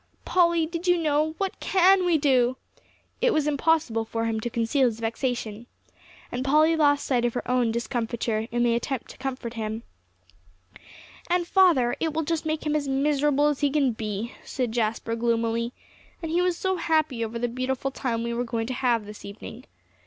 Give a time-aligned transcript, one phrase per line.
[0.25, 1.35] "Polly, did you know?
[1.37, 2.57] What can we do?"
[3.21, 5.67] It was impossible for him to conceal his vexation.
[6.31, 9.83] And Polly lost sight of her own discomfiture, in the attempt to comfort him.
[11.29, 15.71] "And father it will just make him as miserable as can be," said Jasper gloomily.
[16.23, 19.23] "And he was so happy over the beautiful time we were going to have this
[19.23, 19.65] evening."